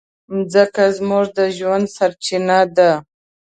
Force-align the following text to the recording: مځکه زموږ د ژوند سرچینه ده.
مځکه 0.33 0.85
زموږ 0.97 1.25
د 1.37 1.39
ژوند 1.57 1.85
سرچینه 1.95 2.59
ده. 2.75 2.91